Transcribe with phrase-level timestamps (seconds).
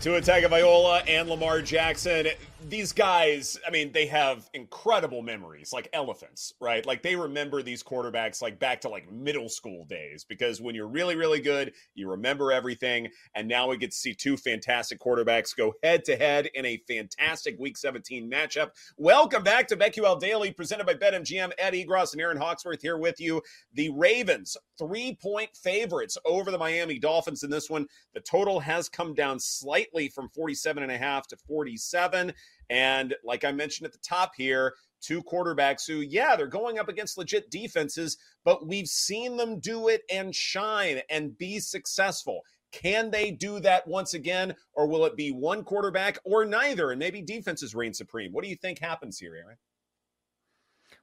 [0.00, 2.28] Tua Tagovailoa and Lamar Jackson.
[2.66, 6.84] These guys, I mean, they have incredible memories, like elephants, right?
[6.84, 10.88] Like they remember these quarterbacks like back to like middle school days because when you're
[10.88, 13.08] really, really good, you remember everything.
[13.36, 16.82] And now we get to see two fantastic quarterbacks go head to head in a
[16.88, 18.70] fantastic Week 17 matchup.
[18.96, 21.52] Welcome back to BetQL Daily, presented by BetMGM.
[21.58, 23.40] Ed Egros and Erin Hawksworth here with you.
[23.74, 27.86] The Ravens, three point favorites over the Miami Dolphins in this one.
[28.14, 32.32] The total has come down slightly from 47 and a half to 47.
[32.70, 36.88] And like I mentioned at the top here, two quarterbacks who, yeah, they're going up
[36.88, 42.42] against legit defenses, but we've seen them do it and shine and be successful.
[42.72, 46.90] Can they do that once again, or will it be one quarterback or neither?
[46.90, 48.32] And maybe defenses reign supreme.
[48.32, 49.56] What do you think happens here, Erin?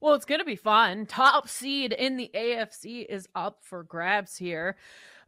[0.00, 1.06] Well, it's going to be fun.
[1.06, 4.76] Top seed in the AFC is up for grabs here.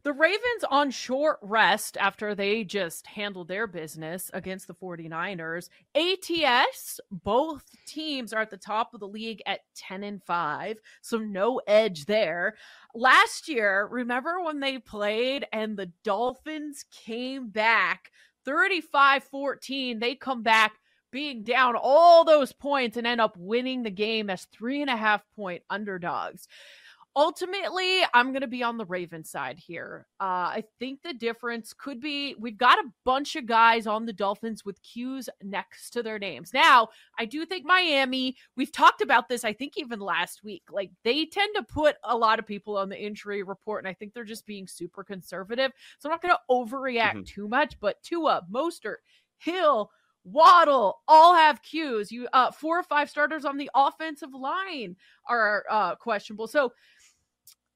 [0.07, 5.67] The Ravens on short rest after they just handled their business against the 49ers.
[5.95, 11.17] ATS, both teams are at the top of the league at 10 and 5, so
[11.17, 12.55] no edge there.
[12.95, 18.09] Last year, remember when they played and the Dolphins came back
[18.45, 19.99] 35 14?
[19.99, 20.71] They come back
[21.11, 24.95] being down all those points and end up winning the game as three and a
[24.95, 26.47] half point underdogs
[27.17, 31.73] ultimately i'm going to be on the raven side here uh, i think the difference
[31.73, 36.03] could be we've got a bunch of guys on the dolphins with q's next to
[36.03, 36.87] their names now
[37.17, 41.25] i do think miami we've talked about this i think even last week like they
[41.25, 44.23] tend to put a lot of people on the injury report and i think they're
[44.23, 47.21] just being super conservative so i'm not going to overreact mm-hmm.
[47.23, 48.97] too much but tua mostert
[49.39, 49.89] hill
[50.27, 52.11] Waddle all have cues.
[52.11, 54.97] You uh four or five starters on the offensive line
[55.29, 56.47] are uh questionable.
[56.47, 56.73] So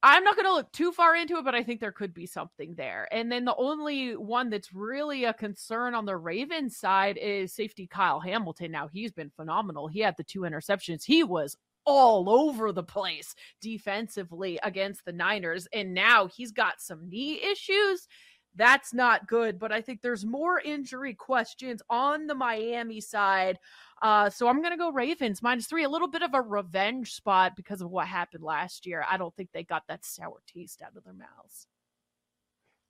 [0.03, 2.25] I'm not going to look too far into it, but I think there could be
[2.25, 3.07] something there.
[3.11, 7.85] And then the only one that's really a concern on the Ravens side is safety
[7.85, 8.71] Kyle Hamilton.
[8.71, 9.87] Now, he's been phenomenal.
[9.87, 11.03] He had the two interceptions.
[11.03, 15.67] He was all over the place defensively against the Niners.
[15.71, 18.07] And now he's got some knee issues.
[18.55, 19.59] That's not good.
[19.59, 23.59] But I think there's more injury questions on the Miami side
[24.01, 25.83] uh, so I'm going to go Ravens minus three.
[25.83, 29.05] A little bit of a revenge spot because of what happened last year.
[29.09, 31.67] I don't think they got that sour taste out of their mouths.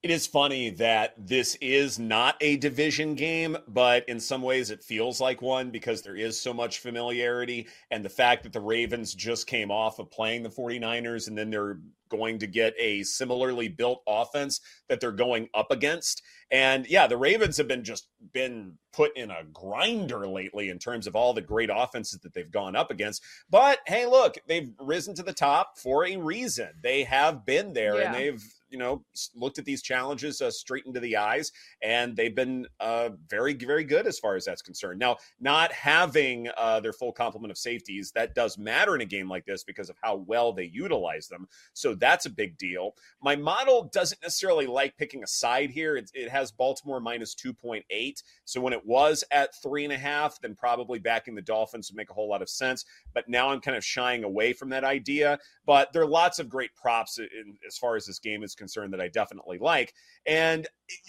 [0.04, 4.84] It is funny that this is not a division game, but in some ways it
[4.84, 7.68] feels like one because there is so much familiarity.
[7.92, 11.52] And the fact that the Ravens just came off of playing the 49ers and then
[11.52, 16.22] they're going to get a similarly built offense that they're going up against.
[16.52, 21.08] And yeah, the Ravens have been just been put in a grinder lately in terms
[21.08, 23.24] of all the great offenses that they've gone up against.
[23.50, 26.70] But hey, look, they've risen to the top for a reason.
[26.84, 28.08] They have been there yeah.
[28.08, 29.04] and they've you know
[29.36, 31.52] looked at these challenges uh, straight into the eyes
[31.84, 35.00] and they've been uh, very very good as far as that's concerned.
[35.00, 39.30] Now not having uh, their full complement of safeties that does matter in a game
[39.30, 42.96] like this because of how well they utilize them so that's a big deal.
[43.22, 45.98] My model doesn't necessarily like picking a side here.
[45.98, 50.40] It, it has baltimore minus 2.8 so when it was at three and a half
[50.42, 53.60] then probably backing the dolphins would make a whole lot of sense but now i'm
[53.60, 57.58] kind of shying away from that idea but there are lots of great props in,
[57.68, 59.94] as far as this game is concerned that I definitely like.
[60.28, 60.68] And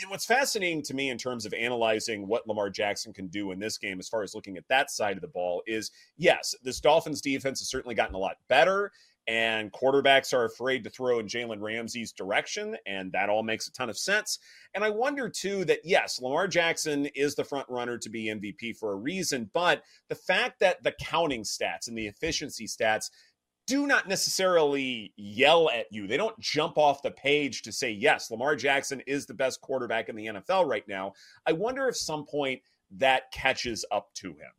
[0.09, 3.77] what's fascinating to me in terms of analyzing what Lamar Jackson can do in this
[3.77, 7.21] game, as far as looking at that side of the ball, is yes, this Dolphins
[7.21, 8.91] defense has certainly gotten a lot better.
[9.29, 13.73] And quarterbacks are afraid to throw in Jalen Ramsey's direction, and that all makes a
[13.73, 14.41] ton of sense.
[14.75, 18.77] And I wonder too that yes, Lamar Jackson is the front runner to be MVP
[18.77, 23.11] for a reason, but the fact that the counting stats and the efficiency stats
[23.67, 26.06] do not necessarily yell at you.
[26.06, 30.09] They don't jump off the page to say, yes, Lamar Jackson is the best quarterback
[30.09, 31.12] in the NFL right now.
[31.47, 32.61] I wonder if some point
[32.99, 34.51] that catches up to him.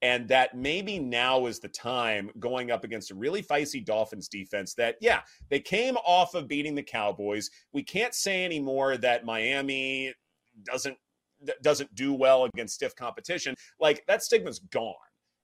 [0.00, 4.74] And that maybe now is the time going up against a really feisty Dolphins defense
[4.74, 7.50] that, yeah, they came off of beating the Cowboys.
[7.72, 10.12] We can't say anymore that Miami
[10.64, 10.96] doesn't
[11.62, 13.54] doesn't do well against stiff competition.
[13.80, 14.94] Like that stigma's gone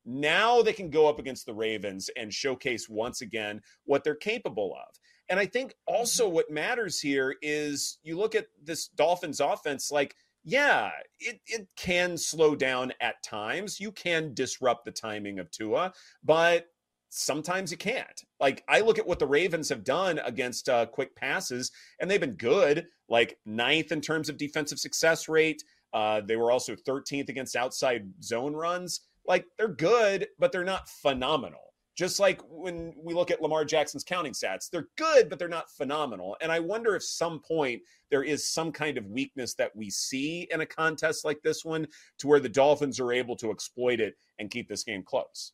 [0.08, 4.75] now they can go up against the Ravens and showcase once again what they're capable
[4.75, 4.94] of.
[5.28, 6.34] And I think also mm-hmm.
[6.34, 10.14] what matters here is you look at this Dolphins offense, like,
[10.44, 10.90] yeah,
[11.20, 13.78] it, it can slow down at times.
[13.81, 15.93] You can disrupt the timing of Tua,
[16.25, 16.69] but
[17.11, 18.22] sometimes you can't.
[18.40, 21.70] Like I look at what the Ravens have done against uh, quick passes,
[22.00, 25.62] and they've been good, like ninth in terms of defensive success rate.
[25.93, 29.00] Uh, they were also 13th against outside zone runs.
[29.28, 31.60] Like they're good, but they're not phenomenal.
[31.96, 35.70] Just like when we look at Lamar Jackson's counting stats, they're good, but they're not
[35.70, 36.36] phenomenal.
[36.40, 40.46] And I wonder if some point there is some kind of weakness that we see
[40.52, 41.88] in a contest like this one
[42.19, 45.52] to where the Dolphins are able to exploit it and keep this game close.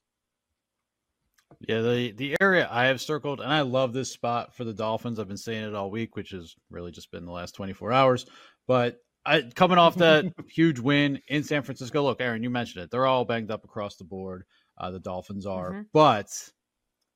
[1.66, 5.18] Yeah, the the area I have circled, and I love this spot for the Dolphins.
[5.18, 8.26] I've been saying it all week, which has really just been the last 24 hours.
[8.66, 12.02] But I coming off that huge win in San Francisco.
[12.02, 12.90] Look, Erin, you mentioned it.
[12.90, 14.44] They're all banged up across the board.
[14.76, 15.82] Uh, the Dolphins are, mm-hmm.
[15.92, 16.26] but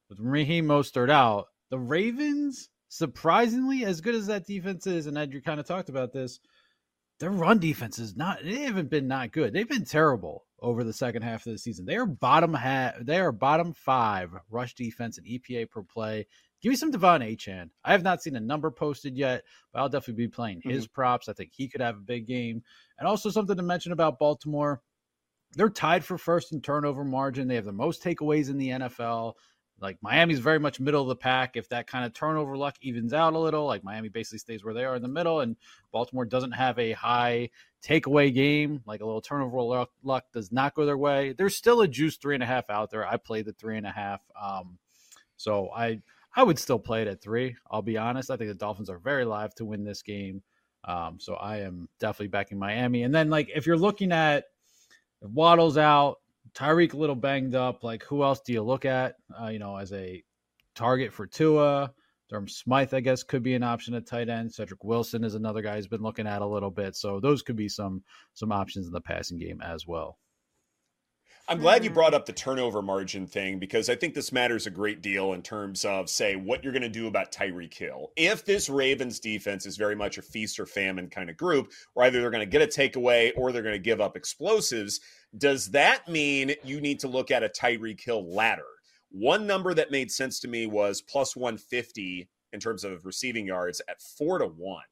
[0.08, 5.32] with Raheem Mostert out, the Ravens, surprisingly, as good as that defense is, and Ed,
[5.32, 6.38] you kind of talked about this.
[7.18, 8.38] Their run defense is not.
[8.44, 9.52] They haven't been not good.
[9.52, 11.84] They've been terrible over the second half of the season.
[11.84, 12.94] They are bottom half.
[13.00, 16.26] They are bottom five rush defense and EPA per play.
[16.60, 17.70] Give me some De'Von Achane.
[17.84, 20.92] I have not seen a number posted yet, but I'll definitely be playing his mm-hmm.
[20.92, 21.28] props.
[21.28, 22.62] I think he could have a big game.
[22.98, 24.82] And also something to mention about Baltimore.
[25.54, 27.48] They're tied for first in turnover margin.
[27.48, 29.34] They have the most takeaways in the NFL.
[29.80, 31.56] Like Miami's very much middle of the pack.
[31.56, 34.74] If that kind of turnover luck evens out a little, like Miami basically stays where
[34.74, 35.56] they are in the middle, and
[35.92, 37.50] Baltimore doesn't have a high
[37.82, 41.32] takeaway game, like a little turnover luck, luck does not go their way.
[41.38, 43.06] There's still a juice three and a half out there.
[43.06, 44.20] I played the three and a half.
[44.40, 44.78] Um,
[45.36, 46.00] so I
[46.38, 47.56] I would still play it at three.
[47.68, 48.30] I'll be honest.
[48.30, 50.40] I think the Dolphins are very live to win this game.
[50.84, 53.02] Um, so I am definitely backing Miami.
[53.02, 54.44] And then like if you're looking at
[55.20, 56.18] if Waddle's out,
[56.54, 57.82] Tyreek a little banged up.
[57.82, 59.16] Like, who else do you look at?
[59.40, 60.22] Uh, you know, as a
[60.76, 61.92] target for Tua.
[62.30, 64.52] Durham Smythe, I guess, could be an option at tight end.
[64.52, 66.94] Cedric Wilson is another guy who's been looking at a little bit.
[66.94, 70.18] So those could be some some options in the passing game as well.
[71.50, 72.16] I'm glad you brought hmm.
[72.16, 75.82] up the turnover margin thing because I think this matters a great deal in terms
[75.86, 78.12] of, say, what you're going to do about Tyreek Hill.
[78.16, 82.06] If this Ravens defense is very much a feast or famine kind of group, where
[82.06, 85.00] either they're going to get a takeaway or they're going to give up explosives,
[85.38, 88.62] does that mean you need to look at a Tyreek Hill ladder?
[89.10, 93.80] One number that made sense to me was plus 150 in terms of receiving yards
[93.88, 94.82] at four to one.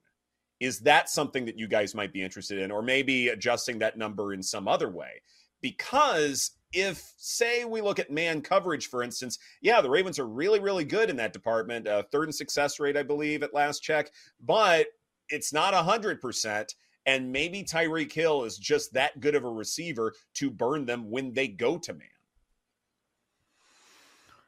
[0.58, 4.32] Is that something that you guys might be interested in, or maybe adjusting that number
[4.32, 5.20] in some other way?
[5.62, 10.58] Because if say we look at man coverage for instance yeah the ravens are really
[10.60, 14.10] really good in that department uh, third and success rate i believe at last check
[14.40, 14.86] but
[15.28, 16.74] it's not 100%
[17.06, 21.32] and maybe tyreek hill is just that good of a receiver to burn them when
[21.32, 22.08] they go to man.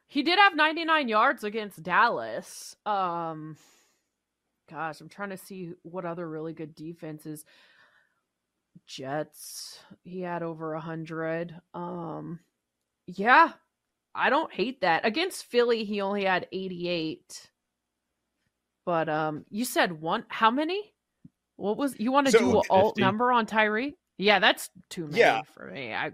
[0.07, 2.77] He did have 99 yards against dallas.
[2.85, 3.57] Um
[4.71, 7.47] gosh i'm trying to see what other really good defenses
[8.87, 11.55] Jets, he had over a hundred.
[11.75, 12.41] Um,
[13.07, 13.53] yeah,
[14.15, 15.07] I don't hate that.
[15.07, 17.51] Against Philly, he only had 88.
[18.85, 20.25] But um, you said one.
[20.29, 20.95] How many?
[21.57, 23.97] What was you want to so, do an alt number on Tyree?
[24.17, 25.43] Yeah, that's too many yeah.
[25.55, 25.93] for me.
[25.93, 26.13] I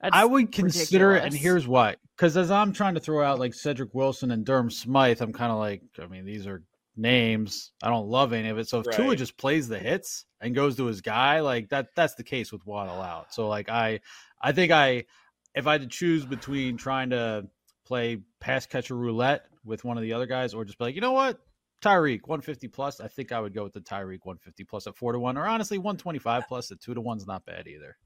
[0.00, 1.34] I would consider ridiculous.
[1.34, 1.96] it, and here's why.
[2.16, 5.52] Because as I'm trying to throw out like Cedric Wilson and Durham Smythe, I'm kind
[5.52, 6.62] of like, I mean, these are
[6.96, 7.72] names.
[7.82, 8.68] I don't love any of it.
[8.68, 8.96] So if right.
[8.96, 12.52] Tua just plays the hits and goes to his guy, like that, that's the case
[12.52, 13.34] with Waddle out.
[13.34, 14.00] So like I,
[14.40, 15.04] I think I,
[15.54, 17.46] if I had to choose between trying to
[17.84, 21.00] play pass catcher roulette with one of the other guys, or just be like, you
[21.00, 21.40] know what,
[21.82, 25.12] Tyreek 150 plus, I think I would go with the Tyreek 150 plus at four
[25.12, 27.96] to one, or honestly 125 plus at two to one's not bad either.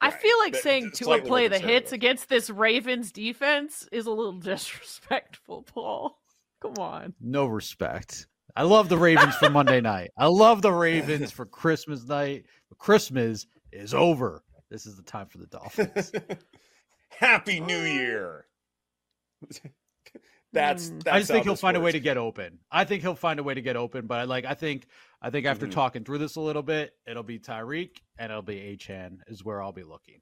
[0.00, 4.10] I feel like but saying Tua play the hits against this Ravens defense is a
[4.10, 6.18] little disrespectful, Paul.
[6.60, 7.14] Come on.
[7.20, 8.26] No respect.
[8.56, 10.10] I love the Ravens for Monday night.
[10.16, 12.44] I love the Ravens for Christmas night.
[12.78, 14.42] Christmas is over.
[14.70, 16.12] This is the time for the Dolphins.
[17.08, 18.46] Happy New Year.
[20.52, 21.02] that's, mm.
[21.02, 21.82] that's I just think he'll find works.
[21.82, 22.58] a way to get open.
[22.70, 24.86] I think he'll find a way to get open, but I like I think
[25.22, 25.74] I think after mm-hmm.
[25.74, 29.62] talking through this a little bit, it'll be Tyreek and it'll be Achane is where
[29.62, 30.20] I'll be looking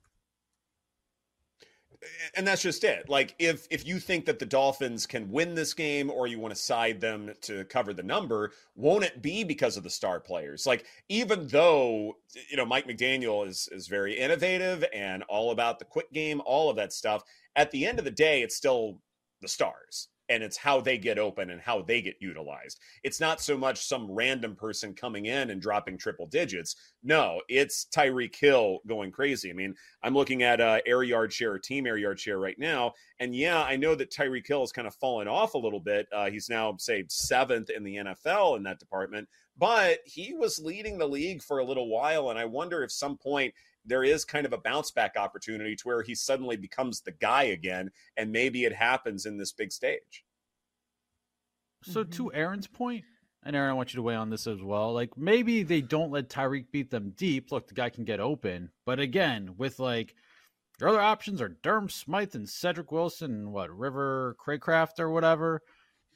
[2.34, 3.08] and that's just it.
[3.08, 6.54] Like if if you think that the Dolphins can win this game or you want
[6.54, 10.66] to side them to cover the number, won't it be because of the star players?
[10.66, 12.16] Like even though
[12.50, 16.70] you know Mike McDaniel is is very innovative and all about the quick game, all
[16.70, 17.22] of that stuff,
[17.56, 19.00] at the end of the day it's still
[19.40, 22.78] the stars and it's how they get open and how they get utilized.
[23.02, 26.76] It's not so much some random person coming in and dropping triple digits.
[27.02, 29.50] No, it's Tyreek Hill going crazy.
[29.50, 32.92] I mean, I'm looking at uh, air yard share, team air yard share right now,
[33.20, 36.06] and yeah, I know that Tyreek Hill has kind of fallen off a little bit.
[36.12, 40.98] Uh, he's now say seventh in the NFL in that department, but he was leading
[40.98, 43.54] the league for a little while, and I wonder if some point
[43.88, 47.44] there is kind of a bounce back opportunity to where he suddenly becomes the guy
[47.44, 50.24] again, and maybe it happens in this big stage.
[51.82, 52.10] So mm-hmm.
[52.10, 53.04] to Erin's point,
[53.44, 54.92] and Erin, I want you to weigh on this as well.
[54.92, 57.50] Like maybe they don't let Tyreek beat them deep.
[57.50, 60.14] Look, the guy can get open, but again, with like
[60.80, 65.62] Your other options are Durham Smythe and Cedric Wilson and what River Cracraft or whatever.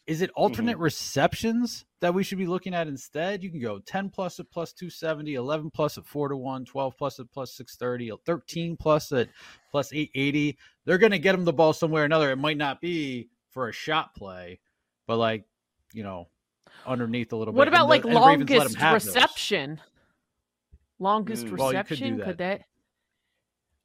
[0.07, 0.83] Is it alternate mm-hmm.
[0.83, 3.45] receptions that we should be looking at instead?
[3.45, 6.99] You can go 10 plus at plus 270, 11 plus at 4 to 1, 12
[6.99, 9.29] plus at plus 630, 13 plus at
[9.71, 10.59] plus 880.
[10.85, 12.33] They're going to get him the ball somewhere or another.
[12.33, 14.59] It might not be for a shot play,
[15.07, 15.45] but like,
[15.93, 16.29] you know,
[16.85, 17.73] underneath a little what bit.
[17.73, 19.77] What about the, like longest reception?
[19.77, 19.85] Those.
[20.99, 21.53] Longest mm.
[21.53, 22.17] reception?
[22.17, 22.63] Well, could, that.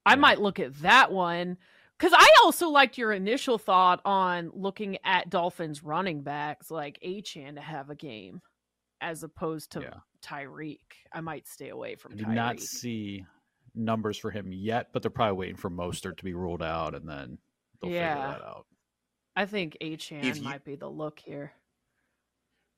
[0.04, 0.16] I yeah.
[0.16, 1.58] might look at that one
[1.98, 7.56] because I also liked your initial thought on looking at Dolphins running backs like Achane
[7.56, 8.42] to have a game
[9.01, 9.94] as opposed to yeah.
[10.24, 10.80] Tyreek.
[11.13, 12.13] I might stay away from.
[12.13, 13.25] I did not see
[13.75, 17.08] numbers for him yet, but they're probably waiting for Mostert to be ruled out, and
[17.08, 17.38] then
[17.82, 18.16] they'll yeah.
[18.16, 18.66] figure that out.
[19.36, 21.54] I think Achane you, might be the look here.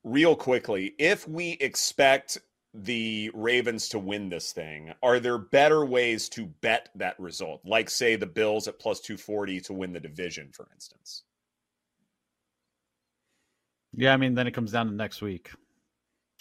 [0.04, 2.38] Real quickly, if we expect
[2.74, 7.62] the Ravens to win this thing, are there better ways to bet that result?
[7.66, 11.24] Like, say, the Bills at plus 240 to win the division, for instance?
[13.94, 15.50] Yeah, I mean, then it comes down to next week.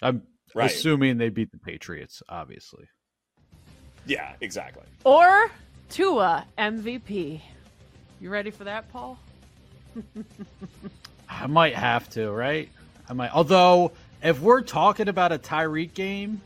[0.02, 0.22] I'm
[0.54, 0.70] right.
[0.70, 2.88] assuming they beat the Patriots, obviously.
[4.06, 4.84] Yeah, exactly.
[5.04, 5.50] Or
[5.88, 7.40] Tua MVP.
[8.20, 9.18] You ready for that, Paul?
[11.28, 12.68] I might have to, right?
[13.08, 13.34] I might.
[13.34, 16.40] Although if we're talking about a Tyreek game,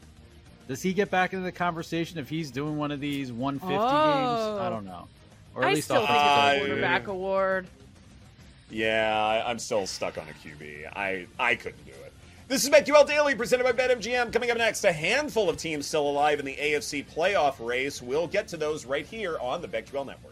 [0.68, 3.78] does he get back into the conversation if he's doing one of these 150 oh.
[3.78, 4.60] games?
[4.60, 4.70] I oh.
[4.70, 5.08] don't know.
[5.54, 7.66] Or at I least still think it's a quarterback award.
[8.70, 10.86] Yeah, I, am still stuck on a QB.
[10.96, 12.12] I I couldn't do it.
[12.48, 14.32] This is BetQL Daily presented by BetMGM.
[14.32, 18.00] Coming up next, a handful of teams still alive in the AFC playoff race.
[18.00, 20.31] We'll get to those right here on the BetQL Network.